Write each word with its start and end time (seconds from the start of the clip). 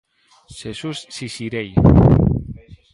Xesús 0.59 0.99
Xixirei. 1.15 1.69